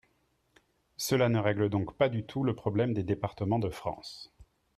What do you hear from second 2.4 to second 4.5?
le problème des départements de France.